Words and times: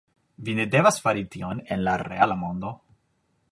Vi 0.45 0.55
ne 0.59 0.63
devas 0.75 0.97
fari 1.09 1.25
tion 1.35 1.61
en 1.77 1.85
la 1.89 1.95
reala 2.05 2.41
mondo 2.47 2.75